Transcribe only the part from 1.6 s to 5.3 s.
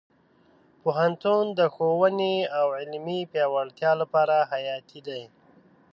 ښوونې او علمي پیاوړتیا لپاره حیاتي دی.